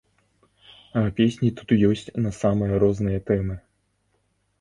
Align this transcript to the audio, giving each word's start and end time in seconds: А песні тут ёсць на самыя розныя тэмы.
А 1.01 1.01
песні 1.19 1.49
тут 1.59 1.69
ёсць 1.89 2.05
на 2.27 2.31
самыя 2.39 2.79
розныя 2.85 3.19
тэмы. 3.29 3.59